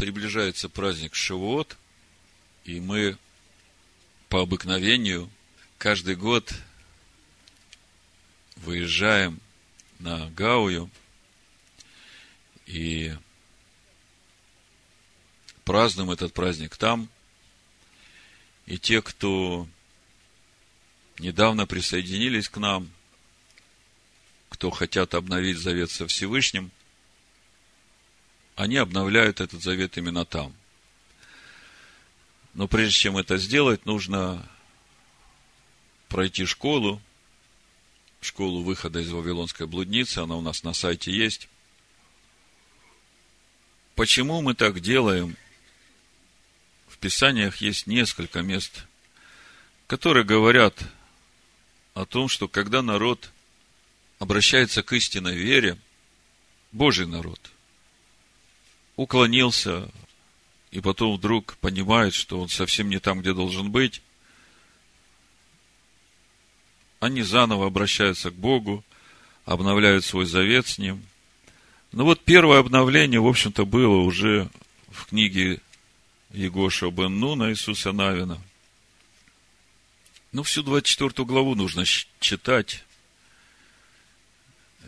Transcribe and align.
приближается 0.00 0.70
праздник 0.70 1.14
Шивот, 1.14 1.76
и 2.64 2.80
мы 2.80 3.18
по 4.30 4.40
обыкновению 4.40 5.30
каждый 5.76 6.16
год 6.16 6.54
выезжаем 8.56 9.38
на 9.98 10.30
Гаую 10.30 10.90
и 12.64 13.14
празднуем 15.64 16.10
этот 16.10 16.32
праздник 16.32 16.78
там. 16.78 17.10
И 18.64 18.78
те, 18.78 19.02
кто 19.02 19.68
недавно 21.18 21.66
присоединились 21.66 22.48
к 22.48 22.56
нам, 22.56 22.90
кто 24.48 24.70
хотят 24.70 25.14
обновить 25.14 25.58
завет 25.58 25.90
со 25.90 26.06
Всевышним, 26.06 26.70
они 28.56 28.76
обновляют 28.76 29.40
этот 29.40 29.62
завет 29.62 29.96
именно 29.98 30.24
там. 30.24 30.54
Но 32.54 32.66
прежде 32.68 32.94
чем 32.94 33.16
это 33.16 33.38
сделать, 33.38 33.86
нужно 33.86 34.48
пройти 36.08 36.44
школу, 36.44 37.00
школу 38.20 38.62
выхода 38.62 39.00
из 39.00 39.10
Вавилонской 39.10 39.66
блудницы, 39.66 40.18
она 40.18 40.36
у 40.36 40.40
нас 40.40 40.62
на 40.62 40.72
сайте 40.74 41.12
есть. 41.12 41.48
Почему 43.94 44.42
мы 44.42 44.54
так 44.54 44.80
делаем? 44.80 45.36
В 46.88 46.98
Писаниях 46.98 47.58
есть 47.58 47.86
несколько 47.86 48.42
мест, 48.42 48.84
которые 49.86 50.24
говорят 50.24 50.74
о 51.94 52.04
том, 52.04 52.28
что 52.28 52.48
когда 52.48 52.82
народ 52.82 53.30
обращается 54.18 54.82
к 54.82 54.92
истинной 54.92 55.36
вере, 55.36 55.78
Божий 56.72 57.06
народ, 57.06 57.40
уклонился, 59.00 59.88
и 60.70 60.80
потом 60.82 61.16
вдруг 61.16 61.56
понимает, 61.56 62.12
что 62.12 62.38
он 62.38 62.50
совсем 62.50 62.90
не 62.90 62.98
там, 62.98 63.20
где 63.20 63.32
должен 63.32 63.70
быть, 63.70 64.02
они 66.98 67.22
заново 67.22 67.66
обращаются 67.66 68.30
к 68.30 68.34
Богу, 68.34 68.84
обновляют 69.46 70.04
свой 70.04 70.26
завет 70.26 70.66
с 70.66 70.76
Ним. 70.76 71.02
Но 71.92 72.04
вот 72.04 72.22
первое 72.22 72.58
обновление, 72.58 73.20
в 73.20 73.26
общем-то, 73.26 73.64
было 73.64 73.96
уже 74.02 74.50
в 74.90 75.06
книге 75.06 75.62
Егоша 76.32 76.90
бен 76.90 77.18
Нуна 77.18 77.50
Иисуса 77.50 77.92
Навина. 77.92 78.38
Ну, 80.32 80.42
всю 80.42 80.62
24 80.62 81.24
главу 81.26 81.54
нужно 81.54 81.84
читать. 82.20 82.84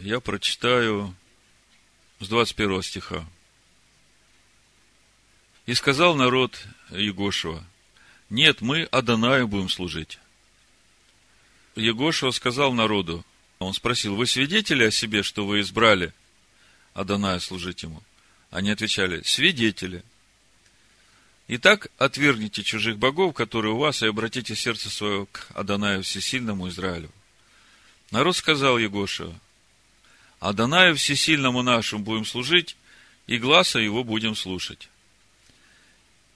Я 0.00 0.20
прочитаю 0.20 1.14
с 2.20 2.28
21 2.28 2.82
стиха. 2.82 3.26
«И 5.66 5.74
сказал 5.74 6.14
народ 6.16 6.66
Егошева, 6.90 7.64
нет, 8.32 8.62
мы 8.62 8.84
Адонаю 8.84 9.46
будем 9.46 9.68
служить. 9.68 10.18
Егошева 11.76 12.30
сказал 12.30 12.72
народу, 12.72 13.26
он 13.58 13.74
спросил, 13.74 14.16
вы 14.16 14.26
свидетели 14.26 14.84
о 14.84 14.90
себе, 14.90 15.22
что 15.22 15.46
вы 15.46 15.60
избрали 15.60 16.14
Адоная 16.94 17.40
служить 17.40 17.82
ему? 17.82 18.02
Они 18.50 18.70
отвечали, 18.70 19.20
свидетели. 19.22 20.02
Итак, 21.48 21.88
отвергните 21.98 22.62
чужих 22.62 22.96
богов, 22.96 23.34
которые 23.34 23.74
у 23.74 23.78
вас, 23.78 24.02
и 24.02 24.06
обратите 24.06 24.56
сердце 24.56 24.88
свое 24.88 25.26
к 25.26 25.48
Адонаю 25.54 26.02
Всесильному 26.02 26.68
Израилю. 26.70 27.10
Народ 28.10 28.34
сказал 28.34 28.78
Егошева, 28.78 29.38
Адонаю 30.40 30.96
Всесильному 30.96 31.62
нашему 31.62 32.02
будем 32.02 32.24
служить, 32.24 32.76
и 33.26 33.36
глаза 33.36 33.78
его 33.78 34.04
будем 34.04 34.34
слушать. 34.34 34.88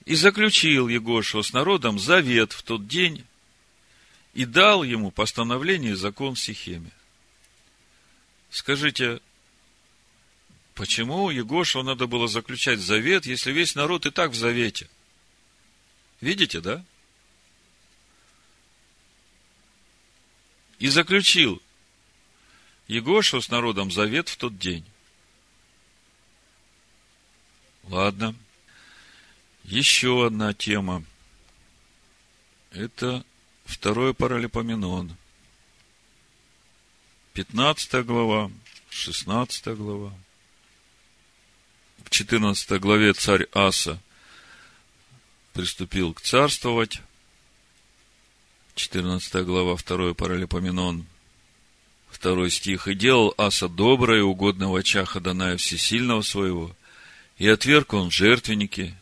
И 0.06 0.14
заключил 0.14 0.86
Егошева 0.86 1.42
с 1.42 1.52
народом 1.52 1.98
завет 1.98 2.52
в 2.52 2.62
тот 2.62 2.86
день, 2.86 3.26
и 4.34 4.44
дал 4.44 4.84
ему 4.84 5.10
постановление 5.10 5.92
и 5.92 5.96
закон 5.96 6.36
в 6.36 6.40
Сихеме. 6.40 6.92
Скажите, 8.50 9.20
почему 10.74 11.30
Егошу 11.30 11.82
надо 11.82 12.06
было 12.06 12.28
заключать 12.28 12.78
завет, 12.78 13.26
если 13.26 13.50
весь 13.50 13.74
народ 13.74 14.06
и 14.06 14.10
так 14.10 14.30
в 14.30 14.36
завете? 14.36 14.88
Видите, 16.20 16.60
да? 16.60 16.84
И 20.78 20.88
заключил 20.88 21.60
Егошу 22.86 23.40
с 23.42 23.48
народом 23.48 23.90
завет 23.90 24.28
в 24.28 24.36
тот 24.36 24.56
день. 24.56 24.84
Ладно. 27.84 28.36
Еще 29.66 30.24
одна 30.24 30.54
тема. 30.54 31.04
Это 32.70 33.24
Второе 33.64 34.12
Паралипоменон. 34.12 35.16
15 37.32 38.06
глава, 38.06 38.52
16 38.90 39.66
глава. 39.76 40.14
В 42.04 42.10
14 42.10 42.80
главе 42.80 43.12
царь 43.12 43.48
Аса 43.52 44.00
приступил 45.52 46.14
к 46.14 46.20
царствовать. 46.20 47.02
14 48.76 49.44
глава, 49.44 49.76
2 49.76 50.14
Паралипоменон, 50.14 51.06
второй 52.08 52.52
стих. 52.52 52.86
«И 52.86 52.94
делал 52.94 53.34
Аса 53.36 53.68
доброе 53.68 54.20
и 54.20 54.22
угодное 54.22 54.68
в 54.68 54.76
очах 54.76 55.16
Адоная 55.16 55.56
Всесильного 55.56 56.22
своего, 56.22 56.74
и 57.36 57.48
отверг 57.48 57.94
он 57.94 58.12
жертвенники, 58.12 58.94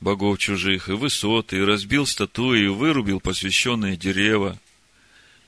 богов 0.00 0.38
чужих, 0.38 0.88
и 0.88 0.92
высоты, 0.92 1.58
и 1.58 1.64
разбил 1.64 2.06
статуи, 2.06 2.64
и 2.64 2.68
вырубил 2.68 3.20
посвященные 3.20 3.96
дерева, 3.96 4.58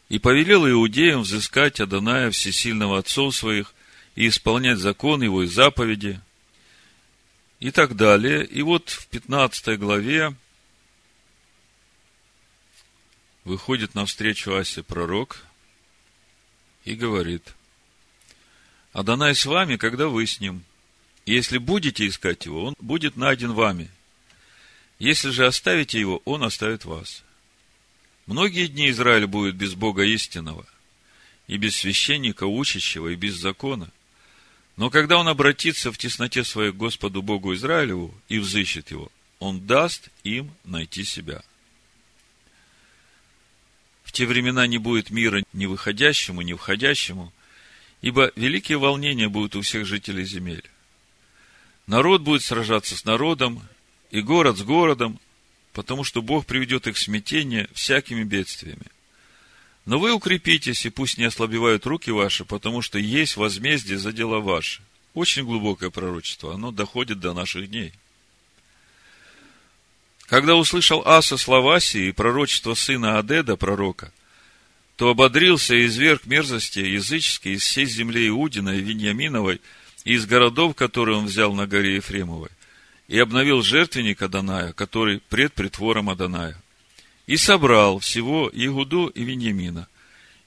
и 0.09 0.19
повелел 0.19 0.69
иудеям 0.69 1.23
взыскать 1.23 1.81
Адоная 1.81 2.31
всесильного 2.31 2.99
отцов 2.99 3.37
своих 3.37 3.75
и 4.15 4.29
исполнять 4.29 4.79
закон 4.79 5.23
его 5.23 5.43
и 5.43 5.47
заповеди, 5.47 6.21
и 7.61 7.71
так 7.71 7.97
далее. 7.97 8.45
И 8.45 8.63
вот 8.63 8.89
в 8.89 9.07
15 9.09 9.79
главе 9.79 10.35
выходит 13.45 13.95
навстречу 13.95 14.55
Асе 14.55 14.83
пророк 14.83 15.45
и 16.85 16.95
говорит, 16.95 17.55
Адонай 18.93 19.35
с 19.35 19.45
вами, 19.45 19.77
когда 19.77 20.09
вы 20.09 20.27
с 20.27 20.41
ним. 20.41 20.65
Если 21.27 21.59
будете 21.59 22.09
искать 22.09 22.47
его, 22.47 22.65
он 22.65 22.75
будет 22.81 23.17
найден 23.17 23.53
вами– 23.53 23.91
если 24.99 25.31
же 25.31 25.47
оставите 25.47 26.01
его, 26.01 26.23
он 26.25 26.43
оставит 26.43 26.85
вас. 26.85 27.23
Многие 28.27 28.67
дни 28.67 28.91
Израиль 28.91 29.27
будет 29.27 29.55
без 29.55 29.75
Бога 29.75 30.03
истинного, 30.05 30.67
и 31.47 31.57
без 31.57 31.77
священника, 31.77 32.45
учащего, 32.45 33.09
и 33.09 33.17
без 33.17 33.35
закона. 33.35 33.91
Но 34.77 34.91
когда 34.91 35.17
он 35.17 35.29
обратится 35.29 35.91
в 35.91 35.99
тесноте 35.99 36.45
своей 36.45 36.73
к 36.73 36.77
Господу 36.77 37.23
Богу 37.23 37.55
Израилеву 37.55 38.15
и 38.29 38.39
взыщет 38.39 38.91
его, 38.91 39.11
он 39.39 39.67
даст 39.67 40.11
им 40.25 40.53
найти 40.65 41.05
себя. 41.05 41.43
В 44.05 44.13
те 44.13 44.27
времена 44.27 44.67
не 44.67 44.79
будет 44.79 45.11
мира 45.11 45.43
ни 45.53 45.67
выходящему, 45.67 46.43
ни 46.43 46.55
входящему, 46.55 47.33
ибо 48.03 48.33
великие 48.37 48.79
волнения 48.79 49.29
будут 49.29 49.57
у 49.57 49.63
всех 49.63 49.87
жителей 49.87 50.25
земель. 50.25 50.65
Народ 51.87 52.23
будет 52.23 52.43
сражаться 52.43 52.97
с 52.97 53.05
народом, 53.05 53.63
и 54.11 54.21
город 54.21 54.59
с 54.59 54.63
городом, 54.63 55.19
потому 55.73 56.05
что 56.05 56.23
Бог 56.23 56.47
приведет 56.47 56.87
их 56.87 56.97
в 56.97 57.01
смятение 57.01 57.69
всякими 57.73 58.25
бедствиями. 58.25 58.87
Но 59.85 59.99
вы 59.99 60.13
укрепитесь, 60.13 60.85
и 60.85 60.91
пусть 60.91 61.19
не 61.19 61.25
ослабевают 61.25 61.87
руки 61.87 62.11
ваши, 62.11 62.45
потому 62.45 62.83
что 62.83 62.99
есть 62.99 63.37
возмездие 63.37 63.99
за 63.99 64.13
дела 64.13 64.41
ваши. 64.41 64.83
Очень 65.15 65.45
глубокое 65.45 65.91
пророчество, 65.91 66.55
оно 66.55 66.71
доходит 66.71 67.21
до 67.21 67.33
наших 67.33 67.71
дней. 67.71 67.93
Когда 70.27 70.57
услышал 70.57 71.03
Аса 71.07 71.39
слова 71.39 71.81
сии 71.81 72.09
и 72.09 72.13
пророчество 72.13 72.75
сына 72.75 73.19
Адеда, 73.19 73.57
пророка, 73.57 74.13
то 74.97 75.09
ободрился 75.09 75.75
и 75.75 75.87
изверг 75.87 76.27
мерзости 76.27 76.81
языческие 76.81 77.55
из 77.55 77.63
всей 77.63 77.87
земли 77.87 78.29
Иудина 78.29 78.71
и 78.71 78.81
Виньяминовой, 78.81 79.61
и 80.05 80.15
из 80.15 80.27
городов, 80.27 80.75
которые 80.75 81.17
он 81.17 81.27
взял 81.27 81.55
на 81.55 81.67
горе 81.67 81.97
Ефремовой 81.97 82.51
и 83.09 83.19
обновил 83.19 83.63
жертвенник 83.63 84.21
Аданая, 84.23 84.73
который 84.75 85.21
пред 85.21 85.55
притвором 85.55 86.11
Аданая. 86.11 86.57
И 87.27 87.37
собрал 87.37 87.99
всего 87.99 88.51
Игуду 88.53 89.07
и 89.09 89.25
Веньямина, 89.25 89.89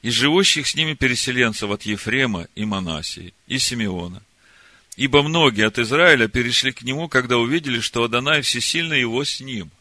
и 0.01 0.09
живущих 0.09 0.67
с 0.67 0.75
ними 0.75 0.93
переселенцев 0.93 1.69
от 1.69 1.83
Ефрема 1.83 2.47
и 2.55 2.65
Манасии, 2.65 3.33
и 3.47 3.57
Симеона. 3.57 4.21
Ибо 4.95 5.23
многие 5.23 5.65
от 5.65 5.79
Израиля 5.79 6.27
перешли 6.27 6.71
к 6.71 6.81
нему, 6.83 7.07
когда 7.07 7.37
увидели, 7.37 7.79
что 7.79 8.03
Адонай 8.03 8.41
всесильно 8.41 8.93
его 8.93 9.23
с 9.23 9.39
ним. 9.39 9.71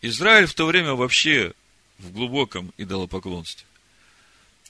Израиль 0.00 0.46
в 0.46 0.54
то 0.54 0.66
время 0.66 0.94
вообще 0.94 1.52
в 1.98 2.12
глубоком 2.12 2.72
идолопоклонстве. 2.78 3.66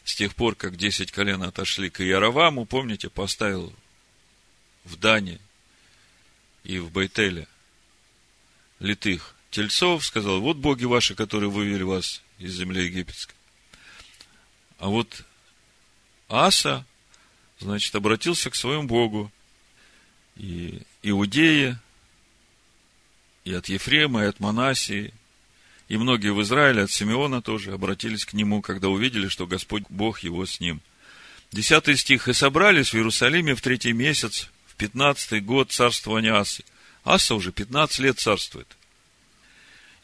С 0.04 0.14
тех 0.14 0.34
пор, 0.34 0.54
как 0.54 0.76
десять 0.76 1.12
колен 1.12 1.42
отошли 1.42 1.90
к 1.90 2.02
Яроваму, 2.02 2.64
помните, 2.64 3.10
поставил 3.10 3.72
в 4.84 4.96
Дане 4.96 5.38
и 6.68 6.78
в 6.78 6.92
Байтеле 6.92 7.48
литых 8.78 9.34
тельцов, 9.50 10.04
сказал, 10.04 10.40
вот 10.40 10.58
боги 10.58 10.84
ваши, 10.84 11.16
которые 11.16 11.50
вывели 11.50 11.82
вас 11.82 12.22
из 12.38 12.54
земли 12.54 12.84
египетской. 12.84 13.34
А 14.78 14.88
вот 14.88 15.24
Аса, 16.28 16.84
значит, 17.58 17.92
обратился 17.96 18.50
к 18.50 18.54
своему 18.54 18.84
Богу. 18.84 19.32
И 20.36 20.82
Иудеи, 21.02 21.76
и 23.44 23.54
от 23.54 23.68
Ефрема, 23.68 24.22
и 24.22 24.26
от 24.26 24.38
Манасии, 24.38 25.12
и 25.88 25.96
многие 25.96 26.34
в 26.34 26.42
Израиле, 26.42 26.82
от 26.82 26.90
Симеона 26.90 27.40
тоже 27.40 27.72
обратились 27.72 28.26
к 28.26 28.34
нему, 28.34 28.60
когда 28.60 28.88
увидели, 28.88 29.28
что 29.28 29.46
Господь 29.46 29.84
Бог 29.88 30.20
его 30.20 30.44
с 30.44 30.60
ним. 30.60 30.82
Десятый 31.50 31.96
стих. 31.96 32.28
«И 32.28 32.34
собрались 32.34 32.90
в 32.90 32.94
Иерусалиме 32.94 33.54
в 33.54 33.62
третий 33.62 33.94
месяц, 33.94 34.50
в 34.78 34.80
пятнадцатый 34.80 35.40
год 35.40 35.72
царствования 35.72 36.34
Асы». 36.34 36.62
Аса 37.02 37.34
уже 37.34 37.50
пятнадцать 37.50 37.98
лет 37.98 38.20
царствует. 38.20 38.76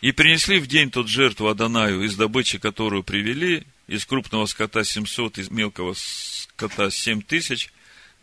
И 0.00 0.10
принесли 0.10 0.58
в 0.58 0.66
день 0.66 0.90
тот 0.90 1.06
жертву 1.06 1.46
Адонаю 1.46 2.02
из 2.02 2.16
добычи, 2.16 2.58
которую 2.58 3.04
привели, 3.04 3.64
из 3.86 4.04
крупного 4.04 4.46
скота 4.46 4.82
700, 4.82 5.38
из 5.38 5.50
мелкого 5.50 5.94
скота 5.96 6.90
7 6.90 7.22
тысяч, 7.22 7.70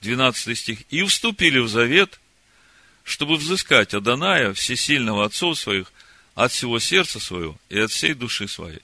12 0.01 0.57
стих, 0.57 0.79
и 0.89 1.01
вступили 1.03 1.59
в 1.59 1.69
завет, 1.69 2.19
чтобы 3.05 3.37
взыскать 3.37 3.93
Адоная, 3.93 4.53
всесильного 4.53 5.25
отцов 5.25 5.57
своих, 5.57 5.93
от 6.35 6.51
всего 6.51 6.79
сердца 6.79 7.21
своего 7.21 7.57
и 7.69 7.79
от 7.79 7.91
всей 7.91 8.13
души 8.13 8.49
своей. 8.49 8.81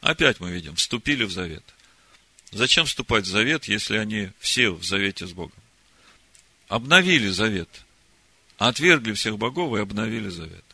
Опять 0.00 0.38
мы 0.38 0.52
видим, 0.52 0.76
вступили 0.76 1.24
в 1.24 1.32
завет. 1.32 1.64
Зачем 2.52 2.86
вступать 2.86 3.24
в 3.24 3.28
завет, 3.28 3.64
если 3.64 3.96
они 3.96 4.30
все 4.38 4.70
в 4.70 4.84
завете 4.84 5.26
с 5.26 5.32
Богом? 5.32 5.63
Обновили 6.68 7.28
завет. 7.28 7.68
Отвергли 8.58 9.12
всех 9.12 9.38
богов 9.38 9.76
и 9.76 9.80
обновили 9.80 10.28
завет. 10.28 10.64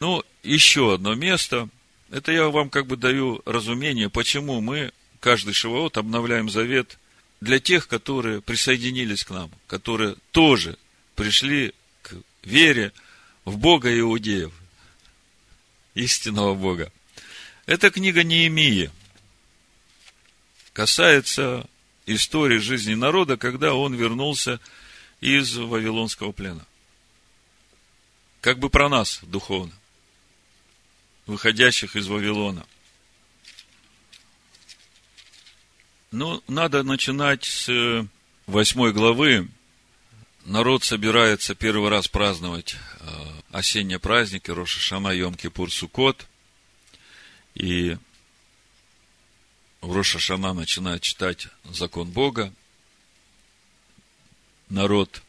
Ну, 0.00 0.22
еще 0.42 0.94
одно 0.94 1.14
место. 1.14 1.68
Это 2.10 2.32
я 2.32 2.48
вам 2.48 2.70
как 2.70 2.86
бы 2.86 2.96
даю 2.96 3.42
разумение, 3.46 4.10
почему 4.10 4.60
мы 4.60 4.92
каждый 5.20 5.54
шивоот 5.54 5.96
обновляем 5.96 6.48
завет 6.50 6.98
для 7.40 7.58
тех, 7.58 7.88
которые 7.88 8.40
присоединились 8.40 9.24
к 9.24 9.30
нам, 9.30 9.50
которые 9.66 10.16
тоже 10.30 10.76
пришли 11.14 11.74
к 12.02 12.14
вере 12.42 12.92
в 13.44 13.56
Бога 13.56 13.96
иудеев, 13.98 14.52
истинного 15.94 16.54
Бога. 16.54 16.92
Эта 17.66 17.90
книга 17.90 18.22
Неемии 18.22 18.90
касается 20.72 21.66
истории 22.06 22.58
жизни 22.58 22.94
народа, 22.94 23.36
когда 23.36 23.74
он 23.74 23.94
вернулся 23.94 24.60
из 25.20 25.56
Вавилонского 25.56 26.32
плена. 26.32 26.66
Как 28.40 28.58
бы 28.58 28.70
про 28.70 28.88
нас 28.88 29.20
духовно 29.22 29.72
выходящих 31.26 31.96
из 31.96 32.06
Вавилона. 32.06 32.66
Ну, 36.12 36.42
надо 36.46 36.82
начинать 36.82 37.44
с 37.44 37.68
э, 37.68 38.06
восьмой 38.46 38.92
главы. 38.92 39.48
Народ 40.44 40.84
собирается 40.84 41.54
первый 41.54 41.90
раз 41.90 42.06
праздновать 42.06 42.76
э, 43.00 43.06
осенние 43.50 43.98
праздники 43.98 44.50
Роша 44.50 44.78
Шана, 44.78 45.08
Йом 45.08 45.34
Кипур, 45.34 45.70
Сукот. 45.70 46.26
И 47.54 47.96
в 49.80 49.92
Роша 49.92 50.20
Шана 50.20 50.54
начинает 50.54 51.02
читать 51.02 51.48
закон 51.64 52.08
Бога. 52.10 52.52
Народ 54.68 55.22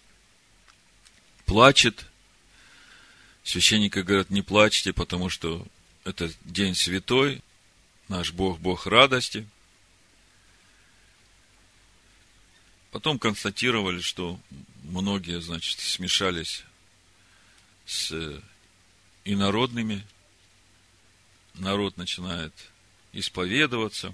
плачет. 1.45 2.06
Священники 3.44 4.00
говорят, 4.00 4.30
не 4.30 4.42
плачьте, 4.42 4.94
потому 4.94 5.30
что 5.30 5.66
это 6.04 6.31
день 6.42 6.75
святой, 6.75 7.42
наш 8.10 8.31
Бог, 8.31 8.60
Бог 8.60 8.88
радости. 8.88 9.48
Потом 12.92 13.19
констатировали, 13.19 14.01
что 14.01 14.39
многие, 14.84 15.39
значит, 15.39 15.80
смешались 15.80 16.63
с 17.86 18.42
инородными. 19.24 20.06
Народ 21.54 21.98
начинает 21.98 22.54
исповедоваться, 23.13 24.13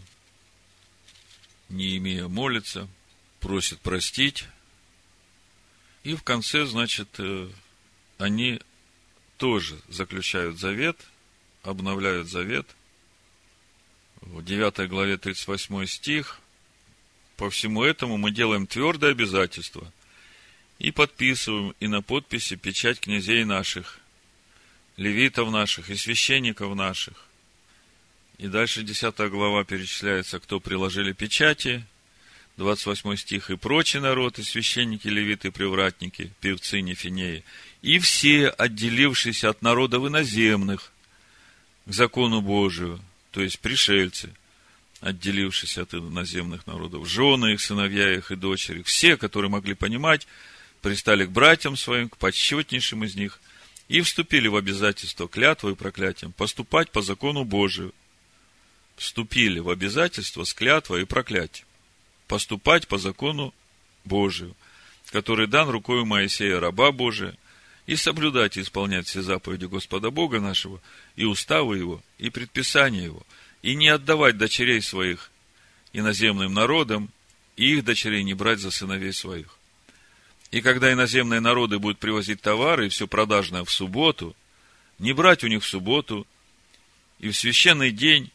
не 1.70 1.98
имея 1.98 2.28
молиться, 2.28 2.88
просит 3.40 3.80
простить. 3.80 4.46
И 6.04 6.16
в 6.16 6.24
конце, 6.24 6.66
значит, 6.66 7.10
э, 7.18 7.50
они 8.18 8.60
тоже 9.38 9.80
заключают 9.88 10.60
завет– 10.60 10.98
обновляют 11.64 12.28
завет. 12.28 12.68
В 14.22 14.44
9 14.44 14.88
главе 14.90 15.18
38 15.18 15.86
стих. 15.88 16.40
По 17.38 17.50
всему 17.50 17.84
этому 17.84 18.18
мы 18.18 18.32
делаем 18.32 18.68
твердое 18.68 19.12
обязательство 19.12 19.92
и 20.78 20.92
подписываем 20.92 21.74
и 21.80 21.88
на 21.88 22.02
подписи 22.02 22.56
печать 22.56 23.00
князей 23.00 23.44
наших, 23.44 24.00
левитов 24.98 25.52
наших 25.52 25.90
и 25.90 25.96
священников 25.96 26.76
наших. 26.76 27.28
И 28.38 28.48
дальше 28.48 28.84
10 28.84 29.16
глава 29.32 29.64
перечисляется, 29.64 30.40
кто 30.40 30.60
приложили 30.60 31.12
печати, 31.12 31.86
28 32.58 33.16
стих, 33.18 33.50
и 33.50 33.58
прочий 33.58 34.00
народ, 34.00 34.38
и 34.38 34.44
священники, 34.44 35.08
левиты, 35.08 35.52
привратники, 35.52 36.32
певцы, 36.40 36.82
нефинеи, 36.82 37.44
и 37.82 37.98
все, 38.00 38.50
отделившиеся 38.50 39.50
от 39.50 39.62
народов 39.62 40.06
иноземных, 40.08 40.92
к 41.86 41.92
закону 41.92 42.42
Божию, 42.42 43.00
то 43.32 43.42
есть 43.42 43.60
пришельцы, 43.60 44.30
отделившись 45.02 45.78
от 45.78 45.94
наземных 45.94 46.66
народов, 46.68 47.08
жены 47.08 47.54
их, 47.54 47.62
сыновья 47.62 48.14
их 48.14 48.32
и 48.32 48.36
дочери, 48.36 48.84
все, 48.84 49.18
которые 49.18 49.50
могли 49.50 49.74
понимать, 49.74 50.28
пристали 50.82 51.26
к 51.26 51.32
братьям 51.32 51.76
своим, 51.76 52.08
к 52.08 52.18
почетнейшим 52.18 53.04
из 53.04 53.16
них, 53.16 53.40
и 53.90 54.02
вступили 54.02 54.48
в 54.48 54.56
обязательство 54.56 55.28
клятву 55.28 55.72
и 55.72 55.76
проклятием 55.76 56.32
поступать 56.32 56.92
по 56.92 57.02
закону 57.02 57.44
Божию. 57.44 57.94
Вступили 58.96 59.60
в 59.60 59.70
обязательство 59.70 60.44
с 60.44 60.54
клятвой 60.54 61.02
и 61.02 61.06
проклятием. 61.06 61.66
Поступать 62.28 62.88
по 62.88 62.98
закону 62.98 63.54
Божию, 64.06 64.56
который 65.12 65.48
дан 65.48 65.70
рукою 65.70 66.06
Моисея, 66.06 66.60
раба 66.60 66.92
Божия, 66.92 67.36
и 67.86 67.96
соблюдать 67.96 68.58
и 68.58 68.62
исполнять 68.62 69.08
все 69.08 69.22
заповеди 69.22 69.66
Господа 69.66 70.10
Бога 70.10 70.40
нашего, 70.40 70.82
и 71.16 71.26
уставы 71.26 71.78
Его, 71.78 72.02
и 72.18 72.30
предписания 72.30 73.04
Его, 73.04 73.24
и 73.62 73.76
не 73.76 73.90
отдавать 73.90 74.38
дочерей 74.38 74.82
своих 74.82 75.32
иноземным 75.92 76.54
народам, 76.54 77.10
и 77.56 77.74
их 77.74 77.84
дочерей 77.84 78.24
не 78.24 78.34
брать 78.34 78.60
за 78.60 78.72
сыновей 78.72 79.14
своих. 79.14 79.58
И 80.52 80.62
когда 80.62 80.92
иноземные 80.94 81.40
народы 81.40 81.80
будут 81.80 82.00
привозить 82.00 82.42
товары 82.42 82.86
и 82.86 82.90
все 82.90 83.08
продажное 83.08 83.64
в 83.64 83.72
субботу, 83.72 84.36
не 85.00 85.14
брать 85.14 85.44
у 85.44 85.48
них 85.48 85.64
в 85.64 85.68
субботу, 85.68 86.28
и 87.20 87.30
в 87.30 87.36
священный 87.36 87.92
день, 87.92 88.32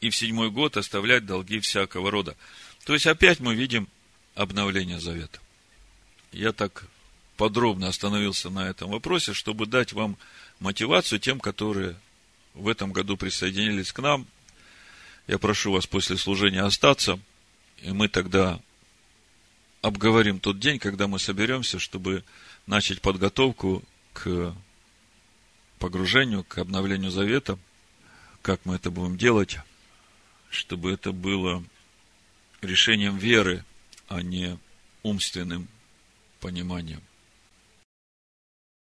и 0.00 0.10
в 0.10 0.16
седьмой 0.16 0.50
год 0.50 0.76
оставлять 0.76 1.26
долги 1.26 1.60
всякого 1.60 2.10
рода. 2.10 2.36
То 2.86 2.94
есть 2.94 3.06
опять 3.08 3.40
мы 3.40 3.56
видим 3.56 3.88
обновление 4.36 5.00
завета. 5.00 5.40
Я 6.30 6.52
так 6.52 6.86
подробно 7.36 7.88
остановился 7.88 8.48
на 8.48 8.68
этом 8.68 8.90
вопросе, 8.90 9.34
чтобы 9.34 9.66
дать 9.66 9.92
вам 9.92 10.16
мотивацию 10.60 11.18
тем, 11.18 11.40
которые 11.40 11.96
в 12.54 12.68
этом 12.68 12.92
году 12.92 13.16
присоединились 13.16 13.92
к 13.92 13.98
нам. 13.98 14.24
Я 15.26 15.38
прошу 15.38 15.72
вас 15.72 15.84
после 15.88 16.16
служения 16.16 16.62
остаться, 16.62 17.18
и 17.82 17.90
мы 17.90 18.06
тогда 18.06 18.60
обговорим 19.82 20.38
тот 20.38 20.60
день, 20.60 20.78
когда 20.78 21.08
мы 21.08 21.18
соберемся, 21.18 21.80
чтобы 21.80 22.22
начать 22.66 23.00
подготовку 23.00 23.82
к 24.12 24.54
погружению, 25.80 26.44
к 26.44 26.58
обновлению 26.58 27.10
завета, 27.10 27.58
как 28.42 28.60
мы 28.64 28.76
это 28.76 28.92
будем 28.92 29.18
делать, 29.18 29.58
чтобы 30.50 30.92
это 30.92 31.10
было 31.10 31.64
решением 32.62 33.16
веры, 33.16 33.64
а 34.08 34.22
не 34.22 34.58
умственным 35.02 35.68
пониманием. 36.40 37.02